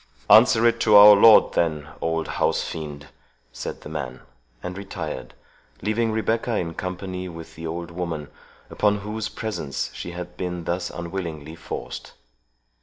[0.31, 3.09] "Answer it to our lord, then, old housefiend,"
[3.51, 4.21] said the man,
[4.63, 5.35] and retired;
[5.83, 8.29] leaving Rebecca in company with the old woman,
[8.71, 12.13] upon whose presence she had been thus unwillingly forced.